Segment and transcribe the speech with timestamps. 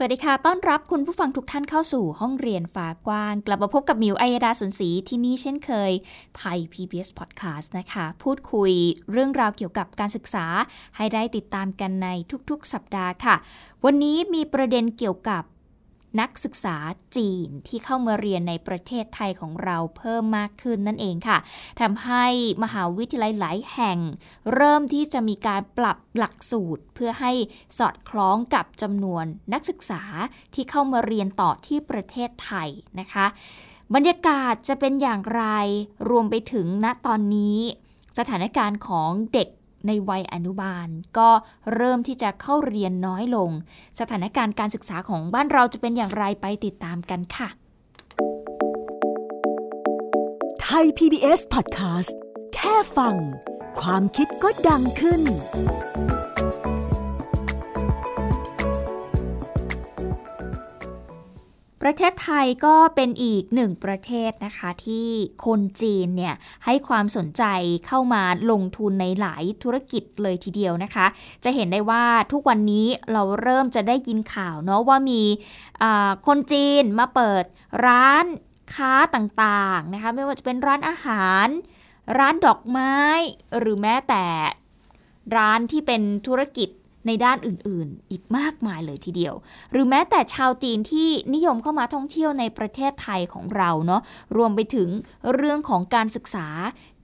[0.00, 5.92] สวัสดีค่ะ ต้อนรับคุณผู้ฟังทุกท่านเข้าสู่ห้องเรียนฟ้ากว้าง กลับมาพบกับมิวอัยดาสุนศรีที่นี่เช่นเคย
[6.36, 8.72] ไทย PBS Podcast นะคะ พูดคุย
[9.12, 10.46] เรื่องราวเกี่ยวกับการศึกษา
[10.96, 12.08] ให้ได้ติดตามกันใน
[12.50, 13.36] ทุกๆสัปดาห์ค่ะ
[13.84, 15.42] วันนี้มีประเด็นเกี่ยวกับ
[16.20, 16.76] นักศึกษา
[17.16, 21.38] จีนที่เข้ามาเรียนในประเทศไทยของเราเพิ่มมากขึ้นนั่นเองค่ะ
[21.80, 22.26] ทำให้
[22.62, 23.98] มหาวิทยาลัยหลายแห่ง
[24.54, 27.32] เริ่มที่จะมีการปรับหลักสูตร เพื่อให้
[27.78, 30.02] สอดคล้องกับจำนวนนักศึกษา
[30.54, 32.68] ที่เข้ามาเรียนต่อที่ประเทศไทย
[33.00, 33.26] นะคะ
[33.94, 35.44] บรรยากาศจะเป็นอย่างไร
[36.10, 37.58] รวมไปถึงณตอนนี้
[38.18, 39.48] สถานการณ์ของเด็ก
[39.86, 41.30] ในวัยอนุบาล ก็
[41.74, 43.50] เริ่มที่จะเข้าเรียนน้อยลง
[44.00, 47.48] สถานการณ์การศึกษาของบ้านเราจะเป็นอย่างไรไปติดตามกันค่ะ
[50.60, 52.14] ไทย PBS Podcast
[52.54, 53.16] แค่ฟัง
[53.80, 55.22] ความคิดก็ดังขึ้น
[61.82, 65.08] ประเทศไทยก็เป็นอีกหนึ่งประเทศนะคะที่
[65.46, 66.34] คนจีนเนี่ย
[66.64, 67.44] ให้ความสนใจ
[67.86, 71.06] เข้ามาลงทุนในหลายธุรกิจเลยทีเดียวนะคะ
[71.44, 75.22] จะเห็นได้ว่าทุกวันนี้เราเริ่มจะได้ยินข่าวเนาะว่ามี
[76.26, 77.44] คนจีนมาเปิด
[77.86, 78.24] ร้าน
[78.74, 81.46] ค้าต่างๆนะคะไม่ว่าจะเป็นร้านอาหาร
[82.18, 82.94] ร้านดอกไม้
[83.58, 84.24] หรือแม้แต่
[85.36, 86.68] ร้านที่เป็นธุรกิจ
[87.06, 89.34] ในด้านอื่นๆ อีกมากมายเลยทีเดียว
[89.72, 94.02] หรือแม้แต่ชาวจีนที่นิยมเข้ามาท่องเที่ยวในประเทศไทยของเราเนาะ
[94.36, 94.88] รวมไปถึง
[95.34, 96.48] เรื่องของการศึกษา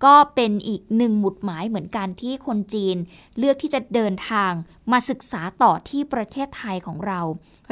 [0.05, 2.97] ก็เป็นอีกหนึ่งหมุดหมายเหมือนกันที่คนจีน
[3.39, 4.53] เลือกที่จะเดินทาง
[4.93, 7.21] มาศึกษาต่อที่ประเทศไทยของเรา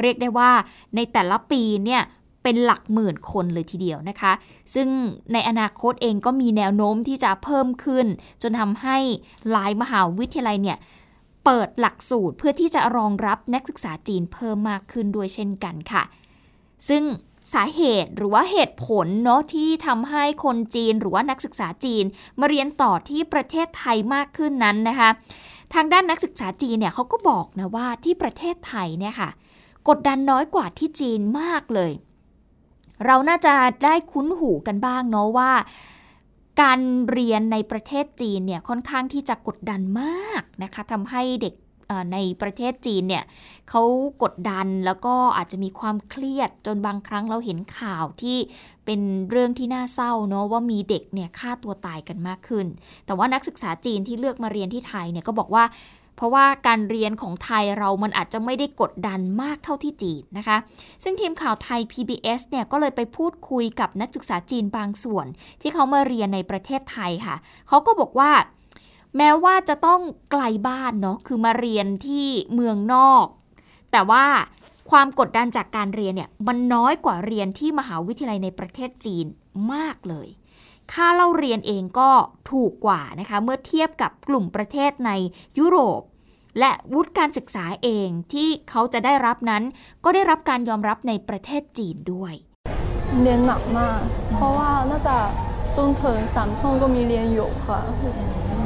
[0.01, 0.51] เรียกได้ว่า
[0.95, 2.03] ในแต่ละปีเนี่ย
[2.43, 4.33] เป็นหลักหมื่นคนเลยทีเดียวนะคะ
[4.73, 4.87] ซึ่ง
[5.33, 8.05] ในอนาคตเองก็มีแนวโน้มที่จะเพิ่มขึ้น
[8.41, 8.97] จนทำให้
[9.51, 10.77] หลายมหาวิทยาลัยเนี่ย
[11.45, 16.03] เปิดหลักสูตรเพื่อที่จะรองรับนักศึกษาจีนเพิ่มมากขึ้นด้วยเช่นกันค่ะ
[16.89, 17.03] ซึ่ง
[17.53, 22.03] สาเหตุหรือว่าเหตุผลเนาะที่ทำให้คนจีนหรือว่านักศึกษาจีน
[22.39, 25.09] มาเรียนต่อที่ประเทศไทยมากขึ้นนั้นนะคะ
[25.73, 29.29] ทางด้านนักศึกษาจีนเนี่ยเขาก็บอกนะว่าที่ประเทศไทยเนี่ยค่ะ
[29.89, 31.91] กดดันน้อยกว่าที่จีนมากเลย
[33.05, 33.53] เราน่าจะ
[33.85, 35.51] ได้คุ้นหูกันบ้างเนาะว่า
[36.61, 36.79] การ
[37.11, 41.53] เรียนในประเทศจีนเนี่ยค่อนข้างที่จะกดดันมากนะคะทำให้เด็ก
[42.13, 43.23] ในประเทศจีนเนี่ย
[43.69, 43.81] เขา
[44.23, 48.37] กดดันแล้วก็อาจจะมีความเครียดจนบางครั้งเราเห็นข่าวที่
[48.85, 52.67] เป็นเรื่องที่น่าเศร้าเนาะว่ามีเด็กเนี่ยฆ่าตัวตายกันมากขึ้น
[53.05, 55.63] แต่ว่านักศึกษาจีนที่เลือกมาเรียนที่ไทยเนี่ยก็บอกว่า
[56.15, 60.57] เพราะว่าการเรียนของไทยเรามันอาจจะไม่ได้กดดันมากเท่าที่จีนนะคะ
[61.03, 65.27] ซึ่งทีมข่าวไทย PBS เนี่ยก็เลยไปพูดคุยกับนักศึกษาจีนบางส่วน
[65.61, 67.35] ที่เขามาเรียนในประเทศไทยค่ะ
[67.67, 68.31] เขาก็บอกว่า
[69.17, 73.25] แม้ว่าจะต้องไกลบ้านเนาะ คือมาเรียนที่เมืองนอก
[73.91, 74.25] แต่ว่า
[74.91, 79.25] ความกดดันจากการเรียนเนี่ยมันน้อยกว่าเรียนที่มหาวิทยาลัยในประเทศจีน
[79.73, 80.27] มากเลย
[80.91, 82.11] ค่าเล่าเรียนเองก็
[82.51, 85.11] ถูกกว่านะคะเมื่อเทียบกับกลุ่มประเทศใน
[85.59, 86.01] ยุโรป
[86.59, 89.63] และวุฒิการศึกษาเองที่เขาจะได้รับนั้น
[90.03, 92.33] ก็ได้รับการยอมรับในประเทศจีนด้วย
[93.21, 93.99] เรียนหนักมาก
[94.35, 95.17] เพราะว่าน่าจะ
[95.75, 97.79] จนถึงสามทุ่มก็มีเรียนอยู่ค่ะ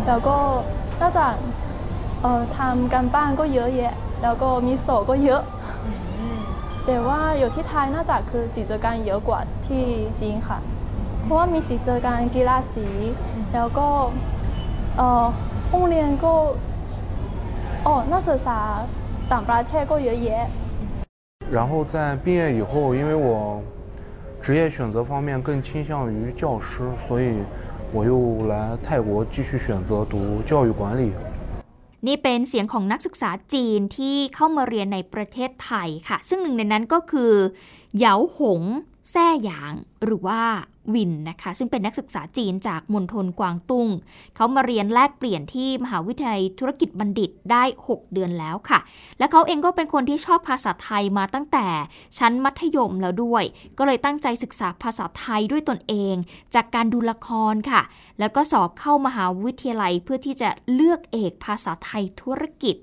[0.08, 0.38] แล้วก็
[1.02, 1.26] น่าจะ
[2.58, 5.42] ทำการบ้านก็เยอะแยะ แล้วก็มีสอบก็เยอะ
[6.86, 9.84] แต่ว่าอยู่ที่ไทยน่าจะคือกิจกรรมเยอะกว่าที่
[10.20, 10.60] จีนค่ะ
[11.27, 12.89] เพราะว่ามีกิจกรรมกีฬาสี
[13.55, 13.89] แล้วก็
[14.97, 15.25] เอ่อ
[15.71, 16.34] ห้องเรียนก็
[17.87, 18.49] 哦，那是啥？
[19.31, 20.27] 党巴泰过爷爷。
[21.50, 23.61] 然后在毕业以后，因为我
[24.41, 27.26] 职业选择方面更倾向于教师，所以
[27.93, 31.12] 我又来泰国继续选择读教育管理。
[32.06, 37.32] นี่เป็นเสียงของนักศึกษาจีนที่เข้ามาเรียนในประเทศไทยค่ะ ซึ่งหนึ่งในนั้นก็คือ
[37.97, 38.62] เหยาหง
[39.12, 39.74] แซ่หยาง
[40.04, 40.42] หรือว่า
[40.94, 43.88] วินนะคะ ซึ่งเป็นนักศึกษาจีนจากมณฑลกวางตุ้ง
[44.36, 48.80] เขามาเรียนแลกเปลี่ยนที่มหาวิทยาลัยธุรกิจบัณฑิตได้ 6 เดือนแล้วค่ะ
[49.19, 51.68] และเขาเองก็เป็นคนที่ชอบภาษาไทยมาตั้งแต่
[52.18, 53.44] ชั้นมัธยมแล้วด้วย
[53.77, 56.15] ก็เลยตั้งใจศึกษาภาษาไทยด้วยตนเอง
[56.56, 57.81] จากการดูละครค่ะ
[58.19, 62.75] แล้วก็สอบเข้ามหาวิทยาลัยเพื่อที่จะเลือกเอกภาษาไทยธุรกิจ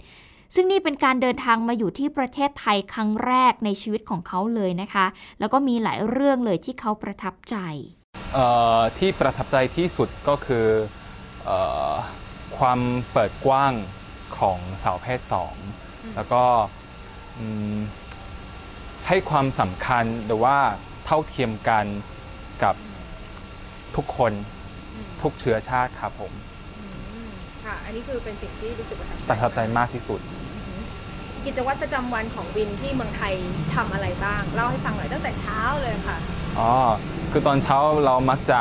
[0.56, 5.06] ซึ่งนี่เป็นการเดินทางมาอยู่ที่ประเทศไทยครั้งแรกในชีวิตของเขาเลยนะคะ
[5.40, 7.56] แล้วก็มีหลายเรื่องเลยที่เขาประทับใจ
[8.98, 10.66] ที่ประทับใจที่สุดก็คือ
[11.46, 11.50] ค
[12.58, 12.80] ความ
[13.12, 13.72] เปิดกว้าง
[14.38, 15.54] ของสาวเพศสอง
[16.16, 16.44] แล้วก็
[17.38, 17.76] อืม
[19.08, 20.56] ให้ความสำคัญหรือว่า
[21.04, 21.84] เท่าเทียมกัน
[22.62, 22.74] กับ
[23.96, 24.32] ทุกคน
[25.22, 26.32] ทุกเชื้อชาติครับผม
[26.78, 27.30] อืม
[27.64, 30.20] ค่ะ อันนี้คือเป็นสิ่งที่รู้สึกประทับใจประทับใจมากที่สุด
[31.46, 33.34] กิจวัตรประจำวันของวินที่เมืองไทย
[33.74, 36.18] ทำอะไรบ้างเล่าให้ฟังหน่อยตั้งแต่เช้าเลยค่ะ
[36.58, 36.72] อ๋อ
[37.30, 38.60] คือตอนเช้าเรามักจะ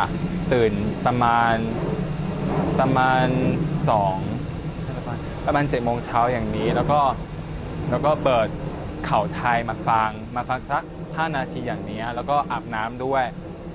[0.53, 0.73] ตื่น
[1.05, 1.55] ประมาณ
[2.79, 3.27] ประมาณ
[3.89, 4.17] สอง
[5.45, 6.99] ประมาณเจ็ดโมงเช้าอย่างนี้ แล้วก็
[7.89, 8.47] แล้วก็เปิด
[9.05, 13.23] เข่าไทยมาฟัง มาฟังสัก 5 นาทีอย่างนี้ แล้วก็อาบน้ำด้วย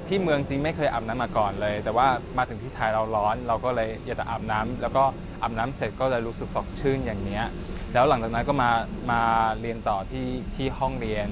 [0.08, 2.06] ที่เมืองจริงไม่เคยอาบน้ำมาก่อนเลย แต่ว่า
[2.38, 5.04] มาถึงที่ไทยเราร้อน เราก็เลยอยากจะอาบน้ำแล้วก็
[5.42, 7.44] อาบน้ำเสร็จก็เลยรู้สึกสดชื่นอย่างเนี้ย
[7.92, 8.70] แล้วหลังจากนั้นก็มา
[9.10, 9.22] มา
[9.60, 11.28] เรียนต่อที่ที่ห้องเรียน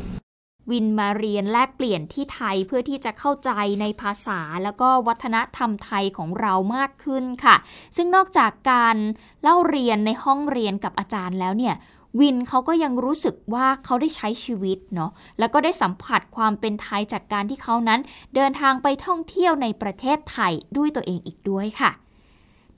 [0.70, 3.50] วินมาเรียนแลกเปลี่ยนที่ไทยเพื่อที่จะเข้าใจ
[3.80, 7.56] ในภาษาแล้วก็วัฒนธรรมไทยของเรามากขึ้นค่ะ
[7.96, 8.96] ซึ่งนอกจากการ
[9.42, 11.74] เล่าเรียนในห้องเรียนกับอาจารย์แล้วเนี่ย
[12.20, 18.00] วินเขาก็ยังรู้สึกว่าเขาได้ใช้ชีวิตเนาะ แล้วก็ได้สัมผัสความเป็นไทยจากการที่เขานั้น
[18.34, 21.90] เดินทางไปท่องเที่ยวในประเทศไทยด้วยตัวเองอีกด้วยค่ะ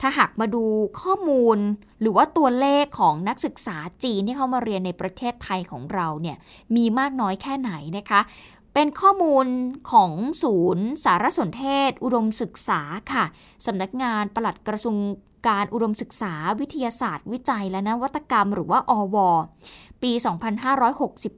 [0.00, 0.64] ถ้าหากมาดู
[1.00, 1.58] ข้อมูล
[2.00, 6.36] หรือว่าตัวเลขของนักศึกษาจีนที่เข้ามาเรียนในประเทศไทยของเราเนี่ย
[6.76, 8.20] มีมากน้อยแค่ไหนนะคะ
[8.74, 9.46] เป็นข้อมูล
[9.92, 10.12] ของ
[10.42, 12.80] ศูนย์สารสนเทศ อุดมศึกษา
[13.12, 13.24] ค่ะ
[13.66, 14.96] สำนักงานปลัดกระทรวง
[15.48, 19.16] การอุดมศึกษาวิทยาศาสตร์ วิจัยและนวัตกรรม หรือว่าอว
[20.02, 20.12] ปี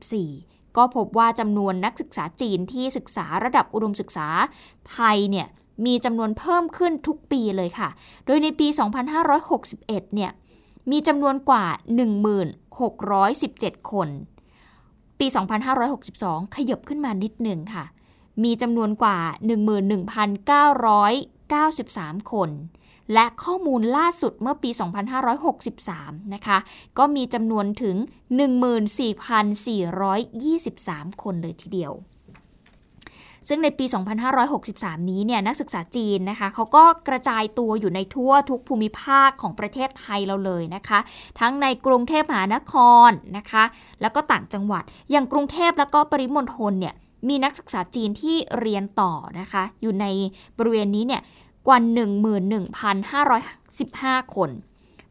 [0.01, 4.29] 2564 ก็พบว่าจำนวนนักศึกษาจีนที่ศึกษาระดับอุดมศึกษา
[4.93, 5.47] ไทยเนี่ย
[5.87, 7.89] มีจำนวนเพิ่มขึ้นทุกปีเลยค่ะ
[8.27, 8.67] โดยในปี
[9.21, 10.31] 2561 เนี่ย
[10.91, 11.65] มีจำนวนกว่า
[13.39, 14.09] 1617 คน
[15.19, 15.27] ปี
[15.91, 17.85] 2562 ขยบขึ้นมานิดหนึ่งค่ะ
[18.45, 19.19] มีจำนวนกว่า
[20.91, 22.51] 11,993 คน
[23.13, 24.71] และข้อมูลล่าสุดเมื่อปี
[25.53, 26.59] 2563 นะคะ
[26.99, 27.97] ก็มีจำนวนถึง
[29.59, 31.93] 14,423 คนเลยทีเดียว
[33.49, 33.85] ซึ่งในปี
[34.49, 40.99] 2563 นี้เนี่ยนักศึกษาจีนนะคะเขาก็กระจายตัวอยู่ในทั่วทุกภูมิภาคของประเทศไทยเราเลยนะคะ
[41.41, 42.75] ทั้งในกรุงเทพมหานค
[43.09, 43.65] รนะคะ
[44.01, 46.95] แล้วก็ต่างจังหวัด อย่างกรุงเทพแล้วก็ปริมณฑลเนี่ย
[47.29, 50.07] มีนักศึกษาจีนที่เรียนต่อนะคะ อยู่ใน
[50.59, 51.23] บริเวณนี้เนี่ย
[51.67, 51.79] กว่า
[54.27, 54.51] 11,515 คน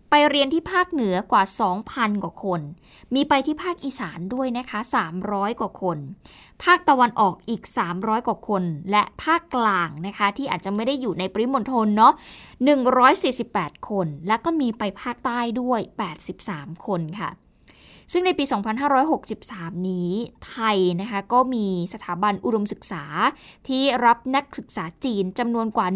[0.09, 1.43] ไปเรียนที่ภาคเหนือกว่า
[1.83, 2.61] 2,000 กว่าคน
[3.13, 4.79] มีไปที่ภาคอีสานด้วยนะคะ
[5.19, 5.97] 300 กว่าคน
[6.63, 7.63] ภาคตะวันออกอีก
[7.95, 12.13] 300 กว่าคน และภาคกลางนะคะ ที่อาจจะไม่ได้อยู่ในปริมณฑลเนาะ
[13.01, 15.79] 148 คน แล้วก็มีไปภาคใต้ด้วย
[16.31, 17.29] 83 คนค่ะ
[18.11, 18.43] ซึ่งในปี
[19.17, 20.11] 2563 นี้
[20.49, 23.03] ไทยนะคะก็มีสถาบันอุดมศึกษา
[23.67, 25.87] ที่รับนักศึกษาจีนจำนวนกว่า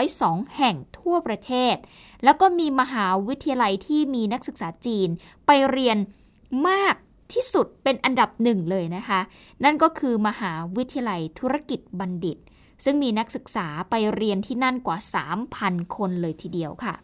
[0.00, 1.76] 102 แห่งทั่วประเทศ
[2.24, 5.08] แล้วก็มีมหาวิทยาลัยที่มีนักศึกษาจีน
[5.46, 5.98] ไปเรียน
[6.68, 6.94] มาก
[7.32, 9.20] ที่สุดเป็นอันดับหนึ่งเลยนะคะ
[9.64, 12.38] นั่นก็คือมหาวิทยาลัยธุรกิจบัณฑิต
[12.84, 14.98] ซึ่งมีนักศึกษาไปเรียนที่นั่นกว่า
[15.46, 16.94] 3,000 คนเลยทีเดียวค่ะ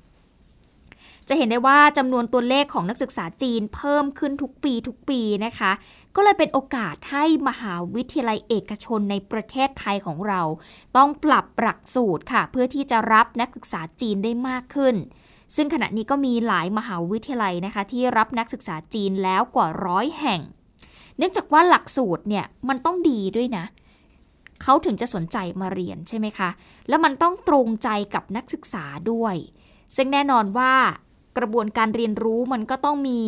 [1.28, 5.72] จะเห็นได้ว่าจำนวนตัวเลขของนักศึกษาจีนเพิ่มขึ้นทุกปีทุกปีนะคะ
[6.16, 10.42] ก็เลยเป็นโอกาสให้มหาวิทยาลัยเอกชนในประเทศไทยของเรา
[10.96, 14.94] ต้องปรับหลักสูตรค่ะ เพื่อที่จะรับนักศึกษาจีนได้มากขึ้น
[15.56, 20.40] ซึ่งขณะนี้ก็มีหลายมหาวิทยาลัยนะคะ ที่รับนักศึกษาจีนแล้วกว่าร้อยแห่ง
[21.16, 23.64] เนื่องจากว่าหลักสูตรเนี่ยมันต้องดีด้วยนะ
[24.62, 26.50] เขาถึงจะสนใจมาเรียนใช่ไหมคะ
[26.88, 29.36] แล้วมันต้องตรงใจกับนักศึกษาด้วย
[29.96, 30.74] ซึ่งแน่นอนว่า
[31.38, 33.20] กระบวนการเรียนรู้มันก็ต้องมี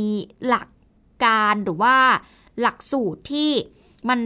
[0.47, 0.69] หลัก
[1.25, 1.97] การหรือว่า
[2.61, 3.51] หลักสูตรที่
[4.09, 4.19] มัน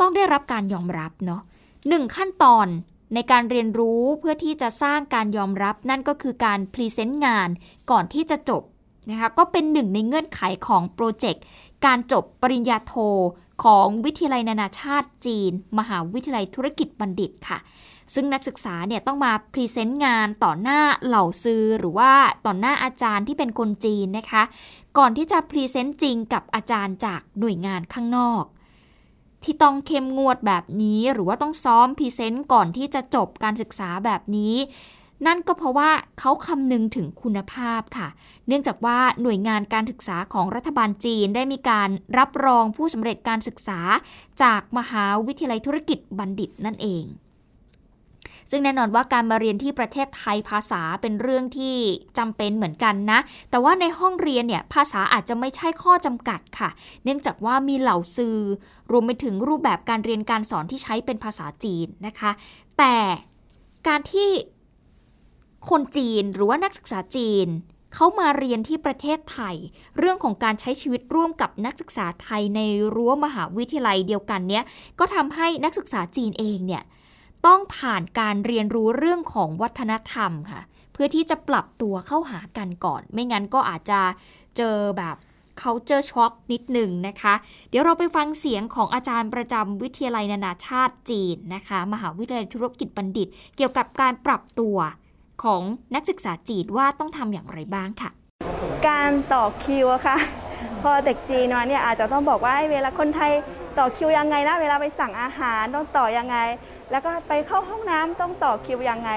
[0.00, 1.42] ต้องได้รับการยอมรับเนาะ
[1.88, 2.66] หนึ่งขั้นตอน
[3.14, 7.48] ในการเรียนรู้เพื่อที่จะสร้างการยอมรับ นั่นก็คือการ present งาน
[7.90, 8.62] ก่อนที่จะจบ
[9.10, 11.42] นะคะก็เป็นหนึ่งในเงื่อนไขของ project
[11.86, 12.94] การจบปริญญาโท
[13.64, 17.58] ของวิทยาลัยนานาชาติจีน มหาวิทยาลัยธุรกิจบัณฑิตค่ะ
[18.14, 22.12] ซึ่งนักศึกษาเนี่ยต้องมา present งานต่อหน้าเหล่าซือหรือว่า
[22.46, 24.42] ต่อหน้าอาจารย์ที่เป็นคนจีนนะคะ
[24.98, 28.44] ก่อนที่จะ present จริงกับอาจารย์จากหน่วยงานข้างนอก
[29.44, 34.54] ที่ต้องเข้มงวดแบบนี้หรือว่าต้องซ้อมพรีเซนต์ก่อนที่จะจบการศึกษาแบบนี้
[35.26, 38.08] นั่นก็เพราะว่าเขาคำนึงถึงคุณภาพค่ะ
[38.46, 41.88] เนื่องจากว่าหน่วยงานการศึกษาของรัฐบาลจีนได้มีการ
[42.18, 43.80] รับรองผู้สำเร็จการศึกษา
[44.42, 47.04] จากมหาวิทยาลัยธุรกิจบัณฑิตนั่นเอง
[48.50, 51.76] ซึ่งแน่นอนว่าการมาเรียนที่ประเทศไทยภาษาเป็นเรื่องที่
[52.18, 56.70] จำเป็นเหมือนกันนะ แต่ว่าในห้องเรียนเนี่ยภาษาอาจจะไม่ใช่ข้อจำกัดค่ะ
[57.04, 58.38] เนื่องจากว่ามีเหล่าสื่อ
[58.90, 62.30] รวมไปถึงรูปแบบการเรียนการสอนที่ใช้เป็นภาษาจีนนะคะ
[62.78, 62.96] แต่
[63.88, 64.28] การที่
[65.70, 67.48] คนจีนหรือว่านักศึกษาจีน
[67.94, 69.56] เขามาเรียนที่ประเทศไทย
[69.98, 72.60] เรื่องของการใช้ชีวิตร่วมกับนักศึกษาไทยใน
[72.94, 74.64] รั้วมหาวิทยาลัยเดียวกันเนี้ย
[74.98, 76.82] ก็ทำให้นักศึกษาจีนเองเนี่ย
[77.46, 80.60] ต้องผ่านการเรียนรู้เรื่องของวัฒนธรรมค่ะ
[80.92, 84.00] เพื่อที่จะปรับตัวเข้าหากันก่อน ไม่งั้นก็อาจจะ
[84.56, 85.16] เจอแบบ
[85.60, 87.34] culture shock นิดหนึ่งนะคะ
[87.70, 94.76] เดี๋ยวเราไปฟังเสียงของอาจารย์ประจำวิทยาลัยนานาชาติจีนนะคะ มหาวิทยาลัยธุรกิจบัณฑิต เกี่ยวกับการปรับตัว
[95.44, 95.62] ของ
[95.94, 98.10] นักศึกษาจีนว่าต้องทำอย่างไรบ้างค่ะ
[98.88, 100.16] การต่อคิวอะค่ะ
[100.82, 103.32] พอเด็กจีนมาเนี่ยอาจจะต้องบอกว่าเวลาคนไทย
[103.78, 106.36] ต่อคิวยังไงนะ เวลาไปสั่งอาหารต้องต่อยังไง
[106.90, 109.10] แล้วก็ไปเข้าห้องน้ำต้องต่อคิวยังไง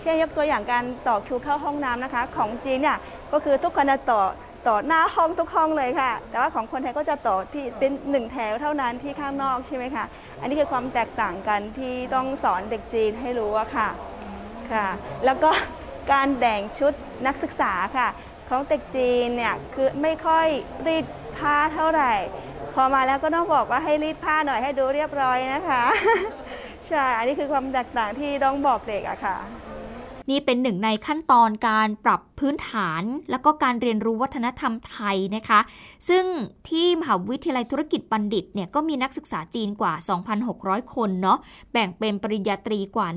[0.00, 2.98] เช่นยกตัวอย่างการต่อคิวเข้าห้องน้ำนะคะ ของจีนเนี่ย
[3.32, 4.22] ก็คือทุกคนจะต่อ
[4.68, 10.04] ต่อหน้าห้องทุกห้องเลยค่ะ แต่ว่าของคนไทยก็จะต่อที่เป็นหนึ่งแถวเท่านั้นที่ข้างนอกใช่ไหมคะ
[10.40, 13.88] อันนี้คือความแตกต่างกันที่ต้องสอนเด็กจีนให้รู้อะค่ะ
[14.72, 14.86] ค่ะ
[15.24, 15.50] แล้วก็
[16.12, 16.92] การแต่งชุด
[17.26, 18.08] นักศึกษาค่ะ
[18.48, 20.46] ของเด็กจีนเนี่ยคือไม่ค่อย
[20.86, 21.04] รีด
[21.38, 22.12] ผ้าเท่าไหร่
[22.74, 25.82] พอมาแล้วก็ต้องบอกว่าให้รีดผ้าหน่อยให้ดูเรียบร้อยนะคะ
[26.88, 29.36] ใช่ อันนี้คือความแตกต่างที่ต้องบอกเด็กอะค่ะ
[30.30, 35.60] นี่เป็นหนึ่งในขั้นตอนการปรับพื้นฐาน แล้วก็การเรียนรู้วัฒนธรรมไทยนะคะ
[36.08, 36.24] ซึ่ง
[36.68, 39.92] ที่มหาวิทยาลัยธุรกิจบัณฑิตเนี่ยก็มีนักศึกษาจีนกว่า
[40.44, 41.38] 2,600 คนเนาะ
[41.72, 43.08] แบ่งเป็นปริญญาตรีกว่า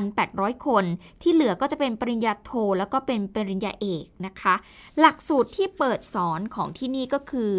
[0.00, 0.84] 1,800 คน
[1.22, 4.54] ที่เหลือก็จะเป็นปริญญาโท แล้วก็เป็นปริญญาเอกนะคะ
[5.00, 7.54] หลักสูตรที่เปิดสอนของที่นี่ก็คือ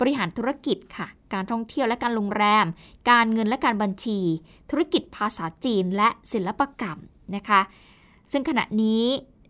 [0.00, 2.66] บริหารธุรกิจค่ะ การท่องเที่ยวและการโรงแรม
[3.10, 4.20] การเงินและการบัญชี
[4.70, 6.98] ธุรกิจภาษาจีนและศิลปกรรม
[7.36, 7.60] นะคะ
[8.32, 9.04] ซึ่งขณะนี้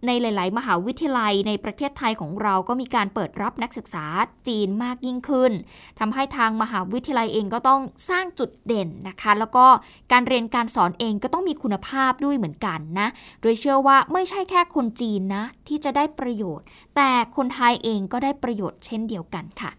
[0.07, 4.05] ในหลาย ๆ มหาวิทยาลัยในประเทศไทยของเราก็มีการเปิดรับนักศึกษา
[4.49, 5.53] จีนมากยิ่งขึ้น
[5.99, 7.81] ทำให้ทางมหาวิทยาลัยเองก็ต้อง
[8.11, 9.67] สร้างจุดเด่นนะคะ แล้วก็
[10.13, 13.09] การเรียนการสอนเองก็ต้องมีคุณภาพด้วยเหมือนกันนะ
[13.43, 16.67] โดยเชื่อว่าไม่ใช่แค่คนจีนนะที่จะได้ประโยชน์
[16.97, 19.71] แต่คนไทยเองก็ได้ประโยชน์เช่นเดียวกันค่ะ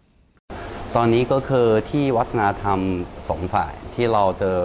[0.96, 2.79] ตอนนี้ก็คือที่วัฒนธรรม
[3.29, 4.58] สองฝ่ายที่เราเจอ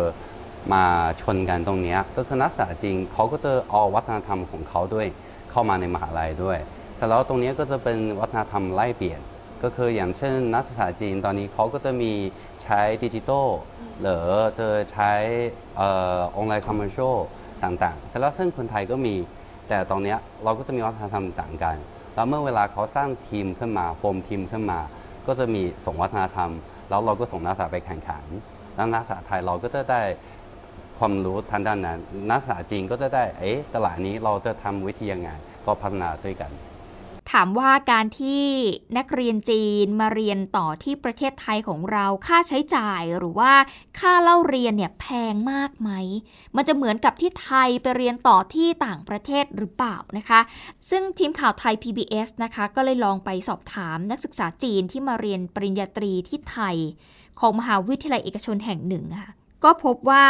[0.73, 0.85] มา
[1.21, 5.07] ชนกันตรงนี้ก็คือนักศึกษาจริงเขาก็จะเอาวัฒนธรรมของเขาด้วย
[5.51, 6.59] เข้ามาในมหาลัยด้วย
[6.97, 9.21] เสร็จแล้วตรงนี้ก็จะเป็นวัฒนธรรมแลกเปลี่ยน
[9.63, 12.13] ก็คืออย่างเช่น นักศึกษาจีนตอนนี้เขาก็จะมี
[12.65, 13.49] ใช้ดิจิตอล
[14.01, 14.27] หรือ
[14.59, 15.13] จะใช้
[15.81, 16.99] online commerce
[17.65, 19.15] ต่างๆเสร็จแล้วซึ่งคนไทยก็มี
[19.69, 20.15] แต่ตรงเนี้
[20.45, 21.77] เราก็จะมีวัฒนธรรมต่างกัน
[22.15, 24.81] แล้วเมื่อเวลาเขาสร้างทีมขึ้นมาโฟมทีมขึ้นมา
[25.27, 26.51] ก็จะมีส่งวัฒนธรรม
[26.89, 28.25] แล้วเราก็ส่งนักศึกษาไปแข่งขัน
[28.77, 30.03] แล้วนักศึกษาไทยเราก็จะได้
[30.99, 31.99] ความรู้ทางด้านนั้น
[32.31, 35.31] นักศึกษาจีนก็จะได้เอ๊ะตลาดนี้เราจะทำวิธียังไง
[35.67, 36.51] ก็พัฒนาด้วยกัน
[37.33, 38.45] ถามว่าการที่
[38.99, 43.53] นักเรียนจีนมาเรียนต่อที่ประเทศไทยของเราค่าใช้จ่ายหรือว่า
[43.99, 45.91] ค่าเล่าเรียนเนี่ยแพงมากไหม
[46.57, 50.41] มันจะเหมือนกับที่ไทยไปเรียนต่อที่ต่างประเทศหรือเปล่านะคะ
[50.91, 56.77] ซึ่งทีมข่าวไทย PBS นะคะก็เลยลองไปสอบถามนักศึกษาจีนที่มาเรียนปริญญาตรีที่ไทย
[57.41, 59.31] ของมหาวิทยาลัยเอกชนแห่งหนึ่งค่ะ
[59.65, 60.27] ก็พบว่า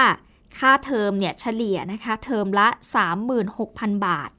[0.59, 2.69] ค่าเทอมเนี่ยเฉลี่ยนะคะเทอมละ
[3.37, 4.31] 36,000 บาท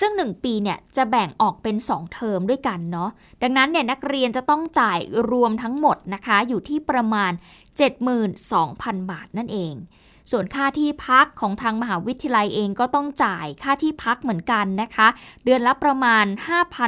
[0.00, 3.10] ซึ่ง 1 ปีเนี่ยจะแบ่งออกเป็น 2 เทอมด้วยกันเนาะ
[3.42, 4.98] ดังนั้นเนี่ยนักเรียนจะต้องจ่าย
[5.30, 7.32] รวมทั้งหมดนะคะอยู่ที่ประมาณ
[8.00, 9.74] 72,000 บาทนั่นเอง
[10.30, 15.08] ส่วนค่าที่พักของทางมหาวิทยาลัยเองก็ต้องจ่ายค่าที่พักเหมือนกันนะคะ
[15.44, 16.24] เดือนละประมาณ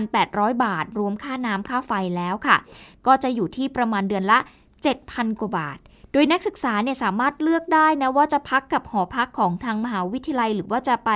[0.00, 2.57] 5,800 บาท รวมค่าน้ำค่าไฟแล้วค่ะ
[3.07, 4.38] ก็จะอยู่ที่ประมาณเดือนละ
[4.88, 5.79] 7,000 กว่าบาท
[6.12, 11.11] โดยนักศึกษาเนี่ยสามารถเลือกได้นะว่าจะพักกับหอพักของทางมหาวิทยาลัย หรือว่าจะไป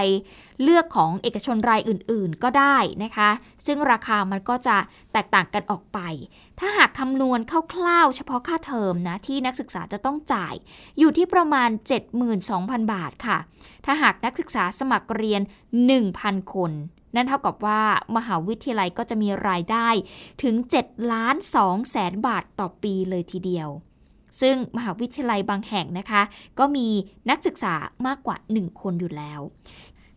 [0.63, 3.31] เลือกของเอกชนรายอื่น ๆ ก็ได้นะคะ
[3.67, 4.77] ซึ่งราคามันก็จะ
[5.13, 5.99] แตกต่างกันออกไป
[6.59, 7.41] ถ้าหากคำนวณ
[7.73, 10.55] คร่าวๆ เฉพาะค่าเทอมนะที่นักศึกษาจะต้องจ่าย
[10.99, 11.71] อยู่ที่ประมาณ
[12.31, 13.39] 72,000 บาทค่ะ
[13.85, 15.43] ถ้าหากนักศึกษาสมัครเรียน
[15.97, 16.73] 1,000 คน
[17.15, 17.83] นั่นเท่ากับว่า
[18.17, 19.89] มหาวิทยาลัยก็จะมีรายได้
[20.43, 23.71] ถึง7ล้าน2แสนบาทต่อปีเลยทีเดียว
[24.41, 26.23] ซึ่งมหาวิทยาลัยบางแห่งนะคะ
[26.59, 26.89] ก็มี
[27.31, 27.75] นักศึกษา
[28.07, 29.41] มากกว่า 1 คนอยู่แล้ว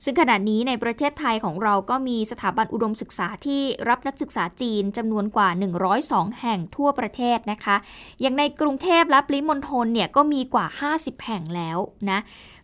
[0.03, 5.49] ซึ่งขณะนี้ในประเทศไทยของเราก็มีสถาบันอุดมศึกษาที่รับนักศึกษาจีนจำนวนกว่า
[5.93, 7.75] 102 แห่งทั่วประเทศนะคะ
[8.21, 11.77] อย่างในกรุงเทพและปริมณฑลเนี่ยก็มีกว่า 50 แห่งแล้ว
[12.09, 12.19] นะ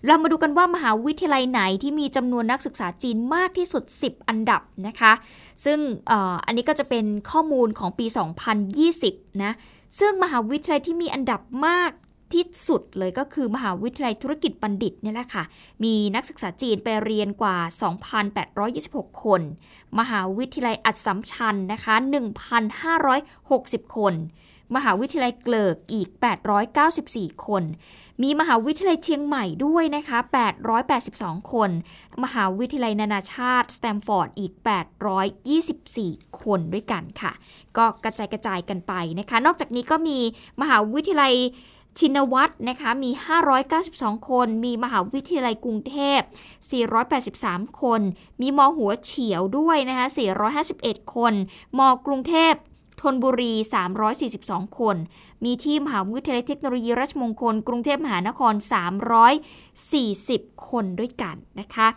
[0.05, 5.13] เรามาดูกันว่ามหาวิทยาลัยไหนที่มีจำนวนนักศึกษาจีนมากที่สุด 10 อันดับนะคะ
[5.65, 5.79] ซึ่ง
[6.11, 8.05] อออันนี้ก็จะเป็นข้อมูลของปี
[8.73, 9.53] 2020 นะ
[9.99, 11.91] ซึ่งมหาวิทยาลัยที่มีอันดับมาก
[12.35, 15.43] ที่สุดเลยก็คือมหาวิทยาลัยธุรกิจบัณฑิตเนี่ยแหละค่ะ
[15.83, 17.57] มีนักศึกษาจีนไปเรียนกว่า
[18.37, 19.41] 2,826 คน
[19.99, 21.95] มหาวิทยาลัยอัสสัมชัญนะคะ
[22.75, 24.13] 1,560 คน
[24.75, 26.09] มหาวิทยาลัยเกริกอีก
[26.77, 27.63] 894 คน
[28.23, 30.17] มีมหาวิทยาลัยเชียงใหม่ด้วยนะคะ
[30.85, 31.69] 882 คน
[32.23, 34.53] มหาวิทยาลัยนานาชาติสแตมฟอร์ดอีก
[35.67, 37.31] 824 คนด้วยกันค่ะ
[37.77, 40.19] ก็กระจายกระจายกันไปนะคะ นอกจากนี้ก็มี
[40.61, 41.33] มหาวิทยาลัย
[41.99, 43.11] ชินวัตรนะคะมี
[43.69, 46.19] 592 คน มีมหาวิทยาลัยกรุงเทพ
[47.01, 48.01] 483 คน
[48.41, 50.07] มีมหัวเฉียวด้วยนะคะ
[50.59, 51.33] 451 คน
[51.77, 52.53] มกรุงเทพ
[53.01, 53.53] ธนบุรี
[54.15, 54.95] 342 คน
[55.43, 58.53] มีที่มหาวิทยาลัยเทคโนโลยีราชมงคล กรุงเทพมหานคร
[59.81, 61.87] 340 คนด้วยกันนะคะ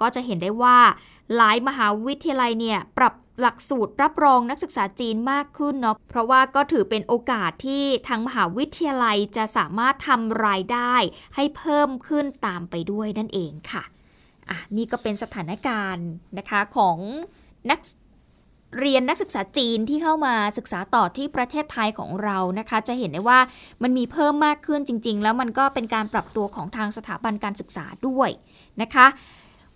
[0.00, 0.78] ก็จะเห็นได้ว่า
[1.36, 10.94] หลายมหาวิทยาลัยเนี่ยปรับ หลักสูตรรับรองนักศึกษาจีนมากขึ้นเนาะเพราะว่าก็ถือเป็นโอกาสที่ทางมหาวิทยาลัยจะสามารถทำรายได้
[11.36, 13.82] ให้เพิ่มขึ้นตามไปด้วยนั่นเองค่ะ
[14.50, 16.98] อะนี่ก็เป็นสถานการณ์นะคะของ
[17.70, 17.80] นัก
[18.78, 23.38] เรียนนักศึกษาจีนที่เข้ามาศึกษาต่อที่ประเทศไทยของเรานะคะ จะเห็นได้ว่า
[23.82, 28.30] มันมีเพิ่มมากขึ้นจริง ๆ แล้วมันก็เป็นการปรับตัวของทางสถาบันการศึกษาด้วย
[28.82, 29.06] นะคะ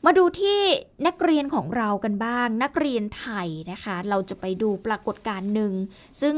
[0.05, 0.61] มาดูที่
[1.07, 5.73] นักเรียนของเรากันบ้าง นักเรียนไทยนะคะ เราจะไปดูปรากฏการณ์หนึ่ง
[6.21, 6.37] ซึ่ง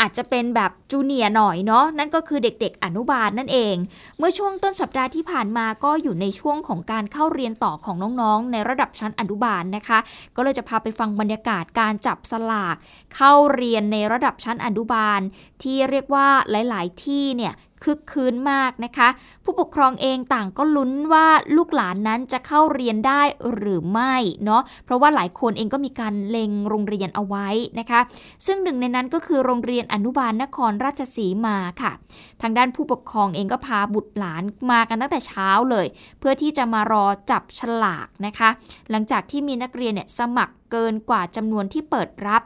[0.00, 3.76] อาจจะเป็นแบบจูเนียหน่อยเนาะนั่นก็คือเด็กๆ อนุบาลนั่นเอง
[4.18, 9.98] เมื่อช่วงต้นสัปดาห์ที่ผ่านมาก็อยู่ในช่วงของการเข้าเรียนต่อของน้องๆ ในระดับชั้นอนุบาลนะคะ
[10.36, 12.76] ก็เลยจะพาไปฟังบรรยากาศการจับสลาก
[13.14, 15.20] เข้าเรียนในระดับชั้นอนุบาล
[15.62, 17.52] ที่เรียกว่าหลาย ๆ ที่เนี่ย
[17.84, 19.08] คึกคืนมากนะคะ
[19.44, 23.22] ผู้ปกครองเองต่างก็ลุ้นว่าลูกหลานนั้นจะเข้าเรียนได้
[23.54, 24.14] หรือไม่
[24.44, 28.00] เนาะเพราะว่าหลายคนเองก็มีการเล็งโรงเรียนเอาไว้นะคะ
[28.46, 31.92] ซึ่งหนึ่งในนั้นก็คือโรงเรียนอนุบาลนครราชสีมาค่ะ
[32.42, 35.86] ทางด้านผู้ปกครองเองก็พาบุตรหลานมากันตั้งแต่เช้าเลย
[36.18, 38.48] เพื่อที่จะมารอจับฉลากนะคะ
[38.90, 42.42] หลังจากที่มีนักเรียนเนี่ยสมัครเกินกว่าจำนวนที่เปิดรับ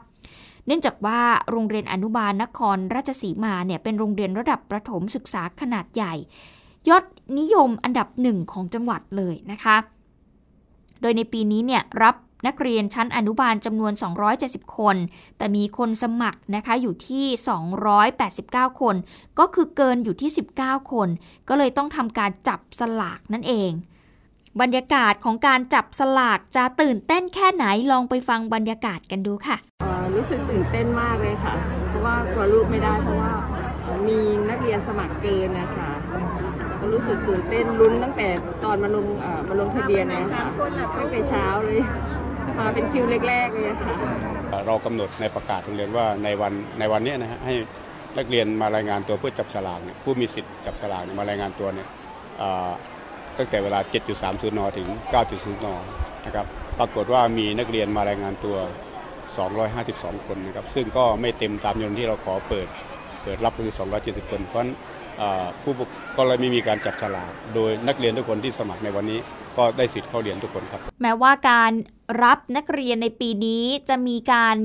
[0.71, 6.13] นื่องจากว่าโรงเรียนอนุบาลนครราชสีมาเนี่ยเป็นโรงเรียนระดับประถมศึกษาขนาดใหญ่
[6.89, 7.05] ยอด
[7.39, 9.77] นิยมอันดับหนึ่งของจังหวัดเลยนะคะ
[11.01, 12.15] โดยในปีนี้เนี่ยรับ
[12.47, 13.93] นักเรียนชั้นอนุบาลจำนวน
[14.33, 14.95] 270 คน
[15.37, 17.25] แต่มีคนสมัครนะคะอยู่ที่
[18.03, 18.95] 289 คน
[19.39, 21.09] ก็คือเกินอยู่ที่ 19 คน
[21.49, 23.71] ก็เลยต้องทำการจับสลากนั่นเอง
[24.61, 29.57] บรรยากาศของการจับสลากจะตื่นเต้นแค่ไหนลองไปฟังบรรยากาศกันดูค่ะ
[30.21, 31.55] รู้สึกตื่นเต้นมากเลยค่ะ
[31.87, 33.31] เพราะว่ากลัวลูกไม่ได้เพราะว่า
[34.07, 35.89] มีนักเรียนสมัครเกินนะคะ
[36.79, 38.27] ก็รู้สึกตื่นเต้นลุ้นตั้งแต่
[38.63, 39.05] ตอนมาลง
[39.49, 40.45] มาลงทะเบียนนะคะ
[40.99, 41.79] ตั้งแต่เช้าเลย
[42.59, 43.95] มาเป็นคิวแรกๆเลยค่ะ
[44.67, 47.53] เรากำหนดในประกาศโรงเรียนว่าในวันในวันนี้นะฮะให้
[48.17, 51.87] นักเรียนมารายงานตัวเพื่อจับฉลากเนี่ยผู้มีสิทธิ์จับฉลากมารายงานตัวเนี่ย
[53.37, 53.79] ตั้งแต่เวลา
[54.19, 54.87] 7.30 น ถึง
[55.21, 55.67] 9.0 น
[56.25, 56.45] นะครับ
[56.79, 58.57] ปรากฏว่ามีนักเรียนมารายงานตัว
[59.39, 62.67] 252 คนนะครับ ซึ่งก็ไม่เต็มตามจำนวนที่เราขอเปิด
[63.23, 64.71] เปิดรับคือ 270 คน เพราะฉะนั้น
[65.61, 65.81] ผู้ก
[66.17, 69.19] ก็เลยไม่มีการจับฉลากโดยนักเรียนทุกคนที่สมัครในวันนี้
[69.57, 71.71] ก็ได้สิทธิ์เข้าเรียนทุกคนครับ แม้ว่าการ
[72.23, 74.57] รับนักเรียนในปีนี้จะมีการ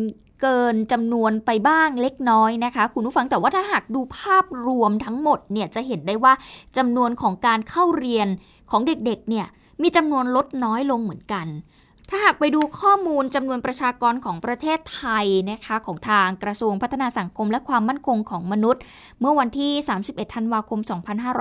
[0.42, 6.32] เกินจำนวนไปบ้างเล็กน้อยนะคะ คุณผู้ฟังแต่ว่าถ้าหากดูภาพรวมทั้งหมดเนี่ยจะเห็นได้ว่า
[6.76, 8.28] จำนวนของการเข้าเรียน
[8.70, 9.46] ของเด็กๆเนี่ย
[9.82, 11.46] มีจำนวนลดน้อยลงเหมือนกัน
[12.08, 18.82] ถ้าหากไปดูข้อมูลจำนวนประชากรของประเทศไทยนะคะของทางกระทรวงพัฒนาสังคมและความมั่นคงของมนุษย์
[19.20, 20.80] เมื่อวันที่ 31 ธันวาคม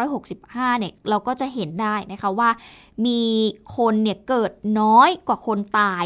[0.09, 2.49] 2565 เนี่ยเราก็จะเห็นได้นะคะว่า
[3.05, 3.21] มี
[3.77, 6.05] คนเนี่ยเกิดน้อยกว่าคนตาย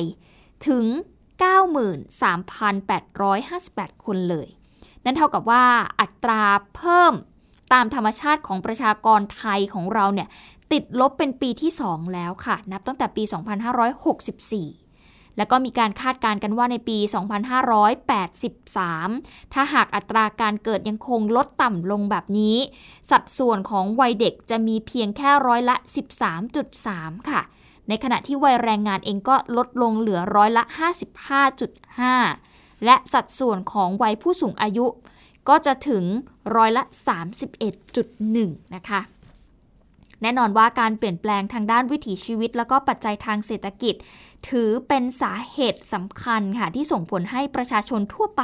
[0.68, 0.86] ถึง
[1.50, 4.48] 93,858 คนเลย
[5.04, 5.64] นั่นเท่ากับว่า
[6.02, 6.44] อัตรา
[6.76, 7.14] เพิ่ม
[7.74, 10.28] ตามธรรมชาติของประชากรไทยของเราเนี่ย
[10.72, 13.34] ติดลบเป็นปีที่ 2 แล้วค่ะ นับตั้งแต่ปี 2564
[15.38, 16.98] แล้วก็มีการคาดการณ์กันว่าในปี
[18.26, 22.58] 2583 ถ้าหากอัตราการเกิดยังคงลดต่ำลงแบบนี้
[23.12, 25.76] สัดส่วนของวัยเด็กจะมีเพียงแค่ร้อยละ
[26.52, 27.42] 13.3 ค่ะ
[27.88, 30.64] ในขณะที่วัยแรงงานเองก็ลดลงเหลือร้อยละ
[32.14, 34.86] 55.5 และสัดส่วนของวัยผู้สูงอายุ
[35.50, 36.04] ก็จะถึง
[36.56, 36.84] ร้อยละ
[38.00, 39.02] 31.1 นะคะ
[40.22, 43.96] แน่นอนว่าการเปลี่ยนแปลงทางด้านวิถีชีวิต แล้วก็ปัจจัยทางเศรษฐกิจ
[44.48, 48.44] ถือเป็นสาเหตุสำคัญค่ะที่ส่งผลให้ประชาชนทั่วไป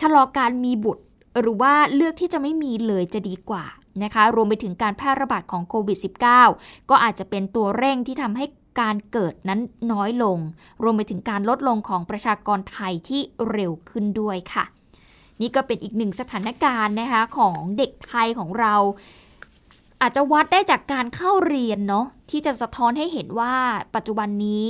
[0.00, 1.04] ชะลอการมีบุตร
[1.40, 3.64] หรือว่าเลือกที่จะไม่มีเลยจะดีกว่า
[4.02, 5.98] นะคะรวมไปถึงการแพร่ระบาดของโควิด
[6.44, 8.44] -19 ก็อาจจะเป็นตัวเร่งที่ทำให้
[8.80, 9.60] การเกิดนั้น
[9.92, 10.38] น้อยลง
[10.82, 14.64] รวมไปถึงการลดลงของประชากรไทยที่เร็วขึ้นด้วยค่ะ
[15.40, 18.74] นี่ก็เป็นอีกหนึ่งสถานการณ์นะคะของเด็กไทยของเรา
[20.02, 23.54] อาจจะวัดได้จากการเข้าเรียนเนาะที่จะสะท้อนให้เห็นว่า
[23.94, 24.68] ปัจจุบันนี้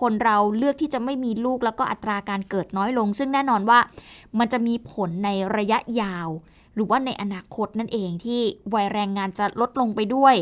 [0.00, 3.78] คนเราเลือกที่จะไม่มีลูกแล้วก็อัตราการเกิดน้อยลง ซึ่งแน่นอนว่า
[4.38, 6.28] มันจะมีผลในระยะยาว
[6.74, 8.40] หรือว่าในอนาคตนั่นเองที่
[8.74, 10.34] วัยแรงงานจะลดลงไปด้วย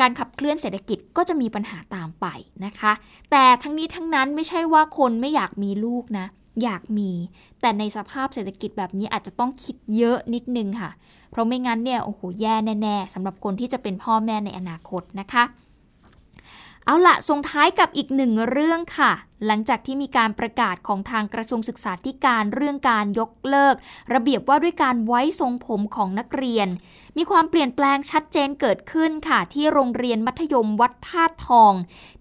[0.00, 2.26] การขับเคลื่อนเศรษฐกิจก็จะมีปัญหาตามไป
[2.64, 2.92] นะคะ
[3.30, 6.26] แต่ทั้งนี้ทั้งนั้นไม่ใช่ว่าคนไม่อยากมีลูกนะ
[6.62, 7.10] อยากมี
[7.60, 10.90] แต่ในสภาพเศรษฐกิจแบบนี้อาจจะต้องคิดเยอะนิดนึงค่ะ
[11.30, 15.44] เพราะไม่งั้นเนี่ยโอ้โหแย่แน่ๆสำหรับคนที่จะเป็นพ่อแม่ในอนาคตนะคะ
[16.86, 19.12] เอาละส่งท้ายกับอีกหนึ่งเรื่องค่ะ
[19.46, 23.74] หลังจากที่มีการประกาศของทางกระทรวงศึกษาธิการเรื่องการยกเลิก
[24.14, 26.68] ระเบียบว่าด้วยการไว้ทรงผมของนักเรียน
[27.16, 31.72] มีความเปลี่ยนแปลงชัดเจนเกิดขึ้นค่ะ ที่โรงเรียนมัธยมวัดท่าทอง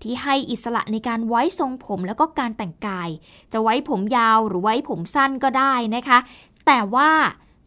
[0.02, 3.10] ที่ให้อิสระในการไว้ทรงผมแล้วก็การแต่งกาย
[3.54, 6.20] จะไว้ผมยาวหรือไว้ผมสั้นก็ได้นะคะ
[6.66, 7.12] แต่ว่า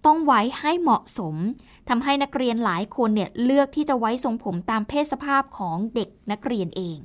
[0.06, 1.36] ต้องไว้ให้เหมาะสม
[1.88, 6.98] ทำให้นักเรียนหลายคนเนี่ยเลือกที่จะไว้ทรงผมตามเพศสภาพของเด็กนักเรียนเอง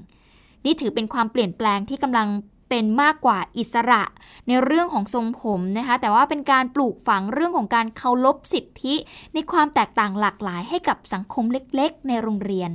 [0.66, 2.28] นี่ถือเป็นความเปลี่ยนแปลงที่กำลัง
[2.70, 4.04] เป็นมากกว่าอิสระ
[4.48, 8.96] ในเรื่องของทรงผมนะคะ แต่ว่าเป็นการปลูกฝังเรื่องของการเคารพสิทธิ
[9.34, 12.72] ในความแตกต่างหลากหลายให้กับสังคมเล็กๆ ในโรงเรียน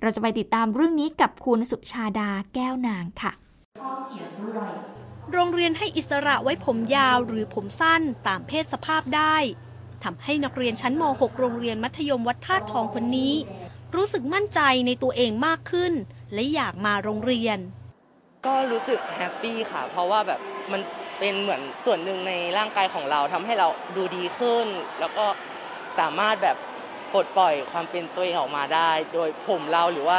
[0.00, 3.32] เราจะไปติดตามเรื่องนี้กับคุณสุชาดาแก้วนางค่ะ
[5.32, 9.36] โรงเรียนให้อิสระไว้ผมยาวหรือผมสั้นตามเพศสภาพได้
[10.04, 13.34] ทำให้นักเรียนชั้นม .6 โรงเรียนมัธยมวัดท่าทองคนนี้
[13.96, 15.92] รู้สึกมั่นใจในตัวเองมากขึ้น
[16.34, 17.58] และอยากมาโรงเรียน
[18.46, 20.40] ก็รู้สึกแฮปปี้ค่ะ เพราะว่าแบบ
[20.72, 20.80] มัน
[21.18, 24.66] เป็นเหมือนส่วนหนึ่งในร่างกายของเราทำให้เราดูดีขึ้น
[25.00, 25.26] แล้วก็
[25.98, 26.56] สามารถแบบ
[27.12, 30.18] ปลดปล่อยความเป็นตัวเองออกมาได้ โดยผมเราหรือว่า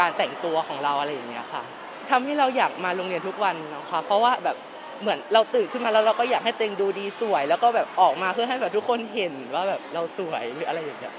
[0.00, 1.62] การแต่งตัวของเราอะไรอย่างเงี้ยค่ะ
[2.10, 4.56] ทำให้เราอยากมาโรงเรียนทุกวันนะคะเพราะว่าแบบ
[5.00, 11.14] เหมือนเราตื่นขึ้นมาแล้วเราก็อยากให้ตัวเองดูดีสวย แล้วก็แบบออกมาเพื่อให้แบบทุกคนเห็นว่าแบบเราสวยหรืออะไรอย่างเงี้ย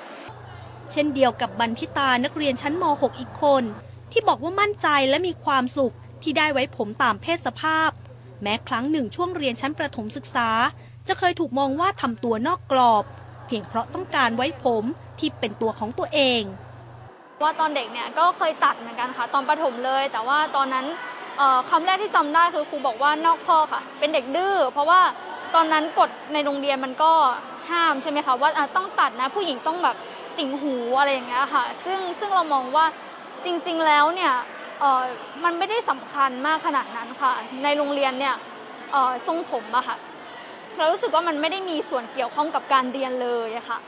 [0.91, 3.63] เช่นเดียวกับบันทิตานักเรียนชั้นม .6 อีกคน
[4.11, 7.89] ที่บอกว่ามั่นใจและมีความสุขที่ได้ไว้ผมตามเพศสภาพ
[8.41, 10.49] แม้ครั้งหนึ่งช่วงเรียนชั้นประถมศึกษา
[11.07, 13.03] จะเคยถูกมองว่าทำตัวนอกกรอบ
[13.45, 14.83] เพียงเพราะต้องการไว้ผม
[15.19, 16.41] ที่เป็นตัวของตัวเอง
[17.43, 20.85] ว่าตอนเด็กเนี่ยก็เคยตัดเหมือนกันค่ะ ตอนประถมเลย แต่ว่าตอนนั้น
[21.69, 25.01] คำแรกที่จำได้คือครูบอกว่านอกข้อค่ะ เป็นเด็กดื้อเพราะว่า
[25.55, 27.11] ตอนนั้นกฎในโรงเรียนมันก็
[27.69, 29.95] ห้ามใช่ไหมคะว่าต้องตัดนะผู้หญิงต้องแบบ
[30.37, 32.85] ติ่งหูอะไรอย่างเงี้ยค่ะ ซึ่งซึ่งเรามองว่า
[33.45, 34.33] จริงๆแล้วเนี่ย
[35.43, 38.35] มันไม่ได้สำคัญมากขนาดนั้นค่ะ ในโรงเรียนเนี่ย
[39.27, 39.97] ทรงผมอะค่ะ
[40.77, 43.79] เรารู้สึกว่ามันไม่ได้มีส่วนเกี่ยวข้องกับการเรียนเลยอะค่ะ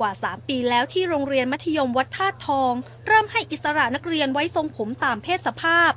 [0.00, 2.72] กว่า 3 ปีแล้วที่โรงเรียนมัธยมวัดท่าทอง
[3.06, 5.92] เริ่มให้อิสระนักเรียนไว้ทรงผมตามเพศสภาพ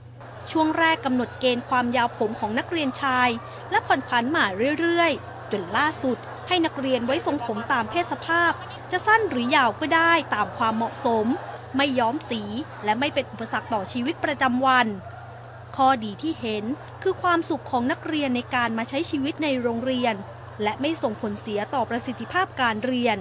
[0.51, 3.29] ช่วงแรกกำหนดเกณฑ์ความยาวผมของนักเรียนชาย
[3.71, 4.45] และผ่อนผันมา
[4.79, 8.51] เรื่อยๆ จนล่าสุด ให้นักเรียนไว้ทรงผมตามเพศสภาพ
[8.91, 11.25] จะสั้นหรือยาวก็ได้ตามความเหมาะสม
[11.75, 12.41] ไม่ย้อมสี
[12.83, 14.87] และไม่เป็นอุปสรรคต่อชีวิตประจำวัน
[15.75, 16.63] ข้อดีที่เห็น
[17.03, 20.15] คือความสุขของนักเรียนในการมาใช้ชีวิตในโรงเรียน
[20.63, 23.17] และไม่ส่งผลเสียต่อประสิทธิภาพการเรียน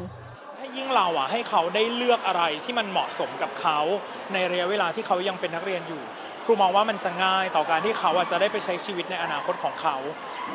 [0.79, 3.79] ยิ่งเราอะให้เขาได้เลือกอะไรที่มันเหมาะสมกับเขา
[4.33, 6.03] ในระยะเวลาที่เขายังเป็นนักเรียนอยู่
[6.45, 9.97] ครูมองว่ามันจะง่ายต่อการที่เขาจะได้ไปใช้ชีวิตในอนาคตของเขา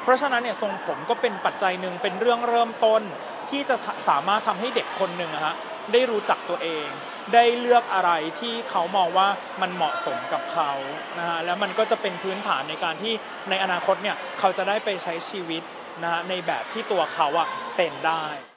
[0.03, 3.01] เพราะฉะนั้นเนี่ยทรงผมก็เป็นปัจจัยหนึ่งเป็นเรื่องเริ่มต้น
[3.49, 3.75] ที่จะ
[4.09, 5.55] สามารถทำให้เด็กคนหนึ่งฮะ
[5.93, 6.87] ได้รู้จักตัวเอง
[7.33, 9.27] ได้เลือกอะไรที่เขามองว่า
[9.61, 10.71] มันเหมาะสมกับเขา
[11.17, 13.13] นะฮะแล้วมันก็จะเป็นพื้นฐานในการที่
[13.49, 15.63] ในอนาคตเนี่ยเขาจะได้ไปใช้ชีวิต
[16.03, 18.50] นะฮะในแบบที่ตัวเขาอะเป็นได้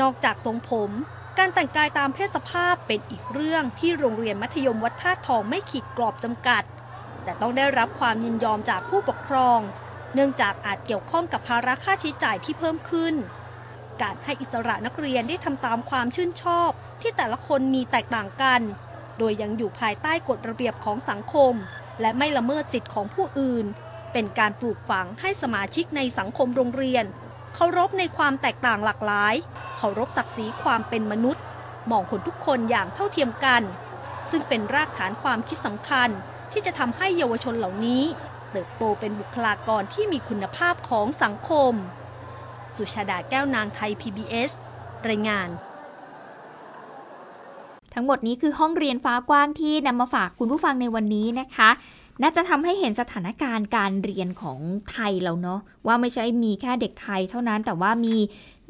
[0.00, 0.90] นอกจากทรงผม
[1.38, 6.62] การแต่งกายตามเพศสภาพเป็นอีกเรื่องที่โรงเรียนมัธยมวัดท่าทองไม่ขีดกรอบจำกัด
[7.24, 9.60] แต่ต้องได้รับความยินยอมจากผู้ปกครอง
[10.14, 13.14] เนื่องจากอาจเกี่ยวข้องกับภาระค่าใช้จ่ายที่เพิ่มขึ้น
[14.02, 18.60] การให้อิสระนักเรียนได้ทำตามความชื่นชอบ ที่แต่ละคนมีแตกต่างกัน
[19.18, 21.54] โดยยังอยู่ภายใต้กฎระเบียบของสังคม
[22.00, 23.66] และไม่ละเมิดสิทธิของผู้อื่น
[24.12, 27.04] เป็นการปลูกฝังให้สมาชิกในสังคมโรงเรียน
[27.54, 29.34] เคารพในความแตกต่างหลากหลาย
[29.84, 31.44] เคารพศักดิ์ศรีความเป็นมนุษย์
[31.90, 33.62] มองคนทุกคนอย่างเท่าเทียมกัน
[34.30, 36.08] ซึ่งเป็นรากฐานความคิดสำคัญ
[36.52, 38.02] ที่จะทำให้เยาวชนเหล่านี้
[38.50, 41.72] เติบโตเป็นบุคลากรที่มีคุณภาพของสังคม
[42.76, 44.50] สุชาดาแก้วนางไทย PBS
[45.08, 45.48] รายงาน
[47.94, 51.70] ทั้งหมดนี้คือห้องเรียนฟ้ากว้างที่นำมาฝากคุณผู้ฟังในวันนี้นะคะ
[52.22, 54.58] น่าจะทำให้เห็นสถานการณ์การเรียนของ
[54.90, 58.16] ไทยเราเนาะว่าไม่ใช่มีแค่เด็กไทยเท่านั้น แต่ว่ามี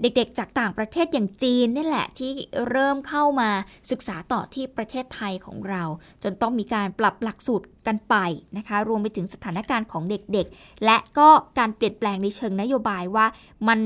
[0.02, 2.30] เด็กๆ จากต่างประเทศอย่างจีนนี่แหละ ที่
[2.70, 3.50] เริ่มเข้ามา
[3.90, 5.82] ศึกษาต่อที่ประเทศไทยของเรา
[6.22, 8.14] จนต้องมีการปรับหลักสูตรกันไป
[8.56, 11.28] นะคะ รวมไปถึงสถานการณ์ของเด็กๆ และก็
[11.58, 13.26] การเปลี่ยนแปลงในเชิงนโยบายว่า
[13.68, 13.80] มัน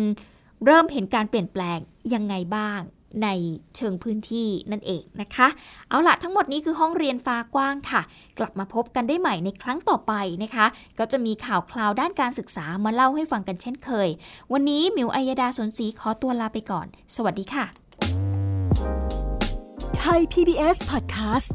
[0.65, 1.79] เริ่มเห็นการเปลี่ยนแปลง
[2.15, 2.81] ยังไงบ้าง
[3.23, 3.29] ใน
[3.77, 5.49] เชิงพื้นที่นั่นเองนะคะ
[5.89, 8.01] เอาละทั้งหมดนี้คือห้องเรียนฟ้ากว้างค่ะ
[8.39, 10.67] กลับมาพบกันได้ใหม่ในครั้งต่อไปนะคะ
[10.99, 14.09] ก็จะมีข่าวคราวด้านการศึกษามาเล่าให้ฟังกันเช่นเคย
[14.53, 17.65] วันนี้มิวอัยดาสนศรีขอตัวลาไปก่อน สวัสดีค่ะ
[19.99, 21.51] ไทย PBS Podcast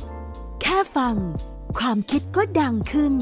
[0.61, 1.15] แค่ฟัง
[1.79, 3.13] ความคิดก็ดังขึ้น